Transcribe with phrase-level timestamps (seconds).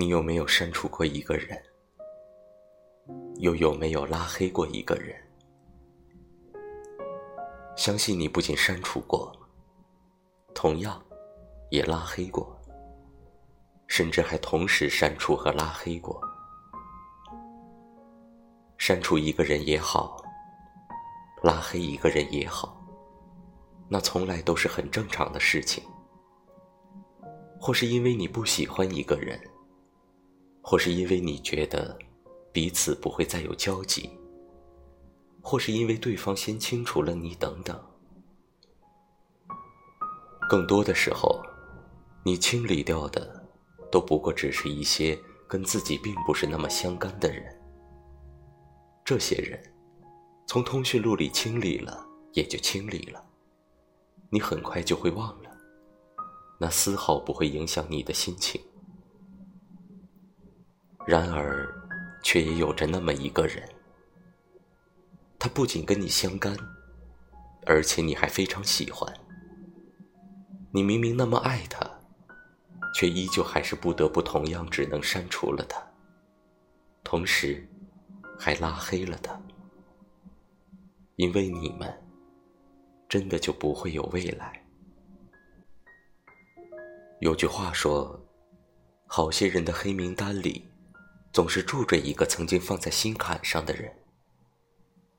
[0.00, 1.62] 你有没有删除过一个人？
[3.36, 5.14] 又有没有拉黑过一个人？
[7.76, 9.30] 相信你不仅删除过，
[10.54, 10.98] 同样
[11.68, 12.58] 也拉黑过，
[13.88, 16.18] 甚至还同时删除和拉黑过。
[18.78, 20.16] 删除一个人也好，
[21.42, 22.82] 拉黑一个人也好，
[23.86, 25.84] 那从来都是很正常的事情。
[27.60, 29.38] 或是因为你不喜欢一个人。
[30.70, 31.98] 或是因为你觉得
[32.52, 34.08] 彼此不会再有交集，
[35.42, 37.76] 或是因为对方先清除了你等等。
[40.48, 41.42] 更多的时候，
[42.24, 43.44] 你清理掉的
[43.90, 47.52] 都不过只是一些跟自己并不是那么相干的人。
[49.04, 49.60] 这些人
[50.46, 53.20] 从通讯录里清理了，也就清理了，
[54.30, 55.50] 你很快就会忘了，
[56.60, 58.62] 那丝毫不会影响你的心情。
[61.10, 61.68] 然而，
[62.22, 63.68] 却也有着那么一个人，
[65.40, 66.56] 他不仅跟你相干，
[67.66, 69.12] 而且你还非常喜欢。
[70.70, 71.84] 你明明那么爱他，
[72.94, 75.84] 却依旧还是不得不同样只能删除了他，
[77.02, 77.68] 同时
[78.38, 79.36] 还拉黑了他，
[81.16, 81.92] 因为你们
[83.08, 84.64] 真的就不会有未来。
[87.18, 88.24] 有句话说，
[89.08, 90.69] 好些人的黑名单里。
[91.32, 93.92] 总是住着一个曾经放在心坎上的人。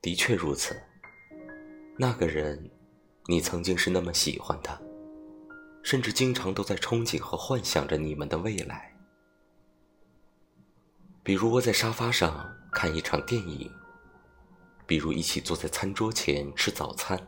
[0.00, 0.76] 的确如此，
[1.96, 2.70] 那个人，
[3.26, 4.80] 你曾经是那么喜欢他，
[5.82, 8.94] 甚至经常都在憧憬和幻想着你们的未来。
[11.22, 13.70] 比如窝在沙发上看一场电影，
[14.86, 17.18] 比如一起坐在餐桌前吃早餐，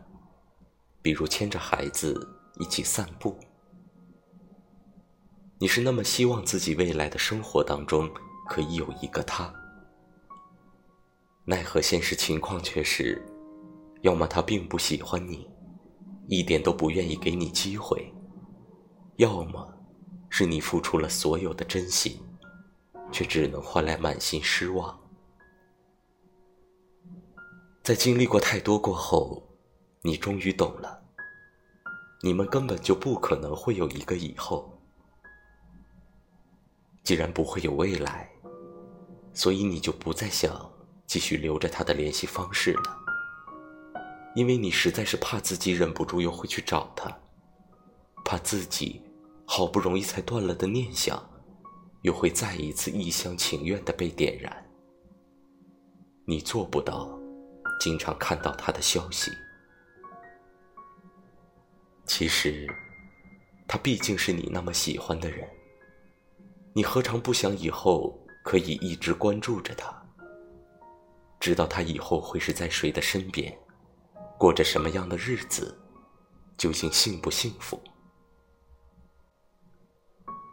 [1.00, 3.38] 比如牵着孩子一起散步。
[5.58, 8.12] 你是那么希望自己未来的生活当中。
[8.46, 9.52] 可以有一个他，
[11.44, 13.24] 奈何现实情况却是，
[14.02, 15.48] 要么他并不喜欢你，
[16.28, 17.98] 一点都不愿意给你机会；
[19.16, 19.74] 要么
[20.28, 22.20] 是你付出了所有的真心，
[23.10, 24.98] 却只能换来满心失望。
[27.82, 29.42] 在经历过太多过后，
[30.02, 31.02] 你终于懂了，
[32.22, 34.70] 你们根本就不可能会有一个以后。
[37.02, 38.30] 既然不会有未来，
[39.34, 40.70] 所以你就不再想
[41.06, 42.98] 继续留着他的联系方式了，
[44.36, 47.10] 因为你实在是怕自己忍不住又会去找他，
[48.24, 49.02] 怕自己
[49.44, 51.20] 好不容易才断了的念想，
[52.02, 54.64] 又会再一次一厢情愿的被点燃。
[56.26, 57.18] 你做不到
[57.80, 59.30] 经常看到他的消息，
[62.06, 62.66] 其实
[63.66, 65.46] 他毕竟是你那么喜欢的人，
[66.72, 68.23] 你何尝不想以后？
[68.44, 69.90] 可以一直关注着他，
[71.40, 73.58] 知道他以后会是在谁的身边，
[74.38, 75.76] 过着什么样的日子，
[76.58, 77.82] 究竟幸不幸福？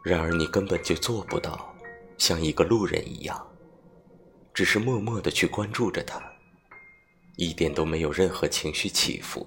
[0.02, 1.72] 然而你根本就做不到，
[2.16, 3.46] 像一个路人一样，
[4.54, 6.18] 只是默默的去关注着他，
[7.36, 9.46] 一点都没有任何情绪起伏。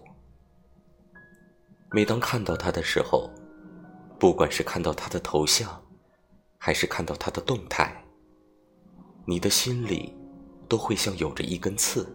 [1.90, 3.28] 每当看到他的时候，
[4.20, 5.84] 不管是看到他的头像，
[6.60, 8.05] 还是看到他的动态。
[9.28, 10.16] 你的心里，
[10.70, 12.08] 都会像有着一根刺，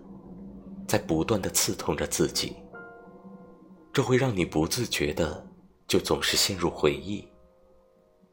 [0.86, 2.54] 在不断的刺痛着自己。
[3.92, 5.44] 这会让你不自觉的，
[5.88, 7.26] 就总是陷入回忆，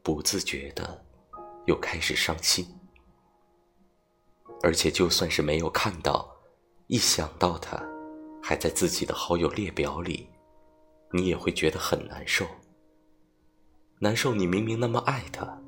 [0.04, 1.04] 不自觉的，
[1.66, 2.64] 又开始伤心。
[4.62, 6.32] 而且就算是没有看到，
[6.86, 7.84] 一想到他，
[8.40, 10.28] 还在自己的好友列表里，
[11.12, 12.46] 你也会觉得很难受。
[13.98, 15.60] 难受，你明明那么爱他，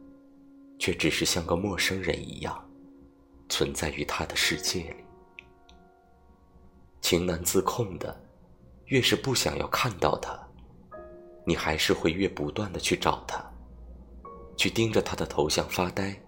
[0.78, 2.69] 却只是像个陌生人一样。
[3.50, 5.04] 存在于他的世界里，
[7.02, 8.18] 情难自控的，
[8.86, 10.38] 越是不想要看到他，
[11.44, 13.44] 你还是会越不断的去找他，
[14.56, 16.18] 去盯着他的头像发呆，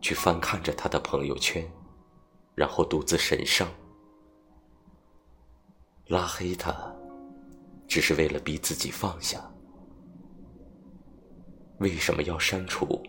[0.00, 1.64] 去翻看着他的朋友圈，
[2.54, 3.68] 然后独自神伤。
[6.08, 6.92] 拉黑他，
[7.86, 9.40] 只是为了逼自己放下。
[11.78, 13.00] 为什么要删除？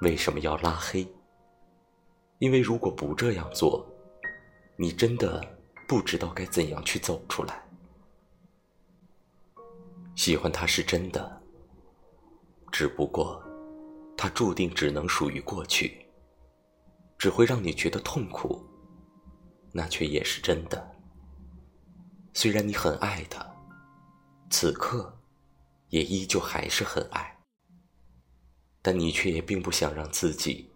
[0.00, 1.06] 为什么要拉黑？
[2.38, 3.86] 因为如果不这样做，
[4.76, 5.42] 你真的
[5.88, 7.64] 不知道该怎样去走出来。
[10.14, 11.42] 喜欢他是真的，
[12.70, 13.42] 只不过，
[14.16, 16.06] 他注定只能属于过去，
[17.16, 18.64] 只会让你觉得痛苦，
[19.72, 20.96] 那却也是真的。
[22.34, 23.44] 虽然你很爱他，
[24.50, 25.18] 此刻，
[25.88, 27.36] 也依旧还是很爱，
[28.80, 30.67] 但你却也并不想让自己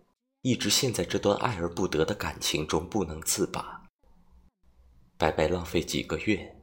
[0.43, 3.81] 一直陷在这段爱而不得的感情中不能自拔，
[5.17, 6.57] 白白浪费几个月，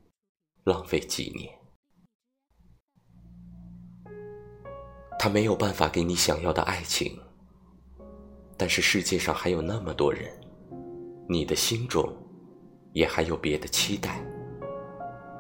[0.65, 1.49] 浪费几年。
[5.17, 7.17] 他没有办法给你想要的爱情，
[8.57, 10.29] 但是世界上还有那么多人，
[11.29, 12.13] 你的心中
[12.91, 14.21] 也还有别的期待，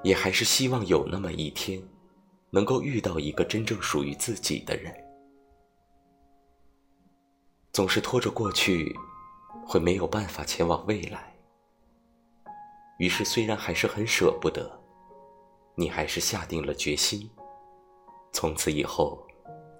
[0.01, 1.83] 也还是希望有那么一天，
[2.51, 5.08] 能够遇到一个真正属于自己的人。
[7.79, 8.93] 总是拖着过去，
[9.65, 11.33] 会没有办法前往未来。
[12.97, 14.69] 于是，虽然还是很舍不得，
[15.75, 17.29] 你还是下定了决心，
[18.33, 19.25] 从此以后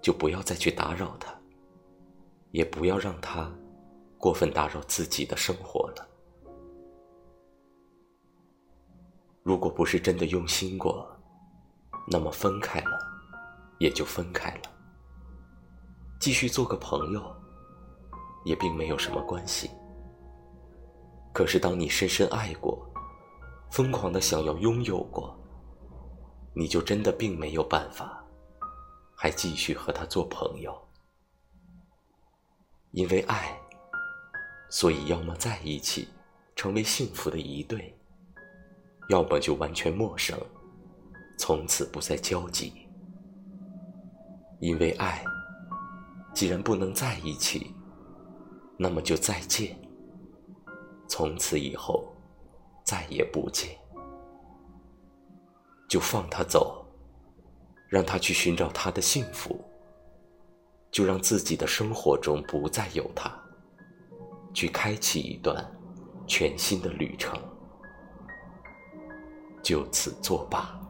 [0.00, 1.30] 就不要再去打扰他，
[2.52, 3.52] 也不要让他
[4.16, 6.08] 过分打扰自己的生活了。
[9.42, 11.06] 如果不是真的用心过，
[12.10, 12.98] 那么分开了，
[13.78, 14.62] 也就分开了，
[16.18, 17.36] 继续做个朋友。
[18.44, 19.70] 也并没有什么关系。
[21.32, 22.84] 可是，当你深深爱过，
[23.70, 25.38] 疯狂的想要拥有过，
[26.54, 28.24] 你就真的并没有办法，
[29.14, 30.76] 还继续和他做朋友。
[32.90, 33.56] 因为爱，
[34.68, 36.08] 所以要么在一起，
[36.56, 37.94] 成为幸福的一对；
[39.08, 40.36] 要么就完全陌生，
[41.38, 42.88] 从此不再交集。
[44.58, 45.24] 因为爱，
[46.34, 47.72] 既然不能在一起。
[48.82, 49.76] 那么就再见，
[51.06, 52.10] 从此以后
[52.82, 53.76] 再也不见，
[55.86, 56.82] 就放他走，
[57.90, 59.62] 让他去寻找他的幸福，
[60.90, 63.30] 就让自己的生活中不再有他，
[64.54, 65.62] 去开启一段
[66.26, 67.38] 全新的旅程，
[69.62, 70.80] 就此作罢。